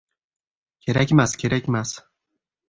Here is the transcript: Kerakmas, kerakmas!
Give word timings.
Kerakmas, 0.85 1.35
kerakmas! 1.45 1.93